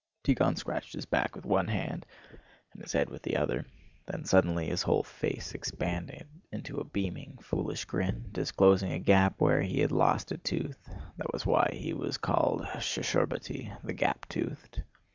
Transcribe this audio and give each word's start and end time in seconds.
Tíkhon 0.23 0.57
scratched 0.57 0.93
his 0.93 1.05
back 1.05 1.35
with 1.35 1.45
one 1.45 1.67
hand 1.67 2.07
and 2.73 2.81
his 2.81 2.91
head 2.93 3.11
with 3.11 3.21
the 3.21 3.37
other, 3.37 3.67
then 4.07 4.25
suddenly 4.25 4.65
his 4.65 4.81
whole 4.81 5.03
face 5.03 5.53
expanded 5.53 6.27
into 6.51 6.77
a 6.79 6.83
beaming, 6.83 7.37
foolish 7.39 7.85
grin, 7.85 8.25
disclosing 8.31 8.93
a 8.93 8.97
gap 8.97 9.39
where 9.39 9.61
he 9.61 9.79
had 9.81 9.91
lost 9.91 10.31
a 10.31 10.39
tooth 10.39 10.89
(that 11.17 11.31
was 11.31 11.45
why 11.45 11.69
he 11.71 11.93
was 11.93 12.17
called 12.17 12.63
Shcherbáty—the 12.79 13.93
gap 13.93 14.25
toothed). 14.27 14.81